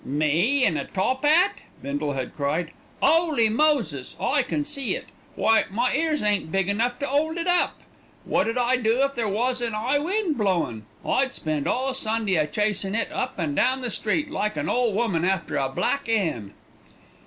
"Me 0.03 0.65
in 0.65 0.77
a 0.77 0.85
top 0.85 1.23
'at!" 1.23 1.61
Bindle 1.83 2.13
had 2.13 2.35
cried. 2.35 2.71
"'Oly 3.03 3.49
Moses! 3.49 4.15
I 4.19 4.41
can 4.41 4.65
see 4.65 4.95
it! 4.95 5.05
Why, 5.35 5.65
my 5.69 5.93
ears 5.93 6.23
ain't 6.23 6.51
big 6.51 6.69
enough 6.69 6.97
to 6.97 7.07
'old 7.07 7.37
it 7.37 7.45
up. 7.45 7.79
Wot 8.25 8.47
'ud 8.49 8.57
I 8.57 8.77
do 8.77 9.03
if 9.03 9.13
there 9.13 9.27
was 9.27 9.61
an 9.61 9.75
'igh 9.75 9.99
wind 10.01 10.39
blowin'? 10.39 10.87
I'd 11.05 11.35
spend 11.35 11.67
all 11.67 11.93
Sunday 11.93 12.33
a 12.33 12.47
chasin' 12.47 12.95
it 12.95 13.11
up 13.11 13.37
and 13.37 13.55
down 13.55 13.81
the 13.81 13.91
street, 13.91 14.31
like 14.31 14.57
an 14.57 14.69
ole 14.69 14.91
woman 14.91 15.23
after 15.23 15.55
a 15.57 15.69
black 15.69 16.09
'en." 16.09 16.55